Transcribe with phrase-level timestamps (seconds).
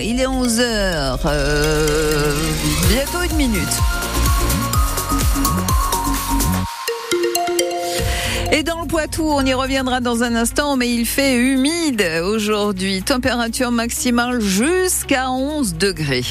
[0.00, 2.32] Il est 11h, euh,
[2.88, 3.62] bientôt une minute.
[8.52, 13.02] Et dans le Poitou, on y reviendra dans un instant, mais il fait humide aujourd'hui.
[13.02, 16.26] Température maximale jusqu'à 11 degrés.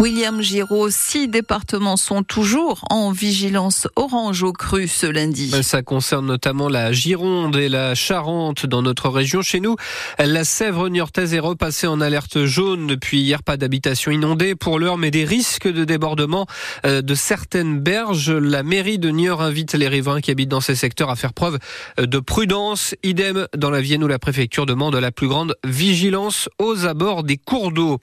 [0.00, 5.52] William Giraud, six départements sont toujours en vigilance orange au cru ce lundi.
[5.62, 9.40] Ça concerne notamment la Gironde et la Charente dans notre région.
[9.40, 9.76] Chez nous,
[10.18, 13.44] la Sèvre niortaise est repassée en alerte jaune depuis hier.
[13.44, 16.46] Pas d'habitation inondée pour l'heure, mais des risques de débordement
[16.84, 18.32] euh, de certaines berges.
[18.32, 21.58] La mairie de Niort invite les riverains qui habitent dans ces secteurs à faire preuve
[22.00, 22.96] euh, de prudence.
[23.04, 27.36] Idem dans la Vienne où la préfecture demande la plus grande vigilance aux abords des
[27.36, 28.00] cours d'eau.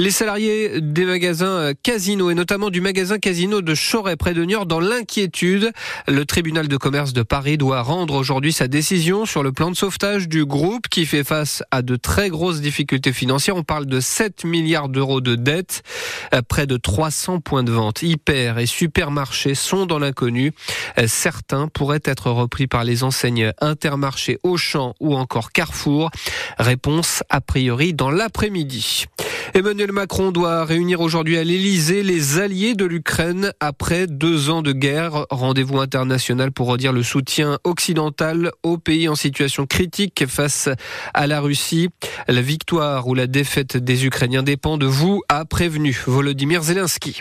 [0.00, 4.42] Les salariés des magasins euh, Casino et notamment du magasin Casino de Choret près de
[4.42, 5.72] Niort dans l'inquiétude.
[6.08, 9.76] Le tribunal de commerce de Paris doit rendre aujourd'hui sa décision sur le plan de
[9.76, 13.56] sauvetage du groupe qui fait face à de très grosses difficultés financières.
[13.56, 15.82] On parle de 7 milliards d'euros de dettes,
[16.32, 20.54] euh, près de 300 points de vente hyper et supermarchés sont dans l'inconnu.
[20.96, 26.10] Euh, certains pourraient être repris par les enseignes Intermarché, Auchan ou encore Carrefour.
[26.56, 29.04] Réponse a priori dans l'après-midi.
[29.52, 34.72] Emmanuel Macron doit réunir aujourd'hui à l'Elysée les alliés de l'Ukraine après deux ans de
[34.72, 35.26] guerre.
[35.30, 40.68] Rendez-vous international pour redire le soutien occidental au pays en situation critique face
[41.14, 41.88] à la Russie.
[42.28, 47.20] La victoire ou la défaite des Ukrainiens dépend de vous, a prévenu Volodymyr Zelensky.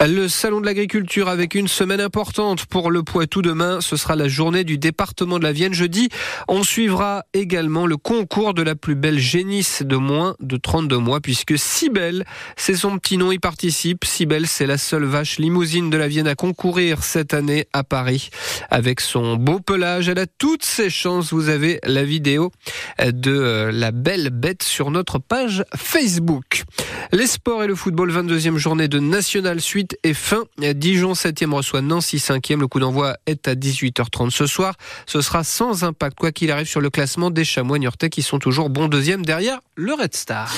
[0.00, 3.80] Le salon de l'agriculture avec une semaine importante pour le Poitou demain.
[3.80, 6.08] Ce sera la journée du département de la Vienne jeudi.
[6.48, 11.20] On suivra également le concours de la plus belle génisse de moins de 32 mois
[11.20, 12.24] puisque Cybelle,
[12.56, 14.04] c'est son petit nom, y participe.
[14.04, 18.30] Cybelle, c'est la seule vache limousine de la Vienne à concourir cette année à Paris.
[18.70, 21.32] Avec son beau pelage, elle a toutes ses chances.
[21.32, 22.50] Vous avez la vidéo
[23.04, 26.64] de euh, la belle bête sur notre page Facebook.
[27.12, 30.44] Les sports et le football, 22e journée de National Suite et fin.
[30.58, 32.58] Dijon 7e reçoit Nancy 5e.
[32.58, 34.74] Le coup d'envoi est à 18h30 ce soir.
[35.06, 38.38] Ce sera sans impact, quoi qu'il arrive, sur le classement des chamois niortais qui sont
[38.38, 40.52] toujours bons deuxième derrière le Red Star.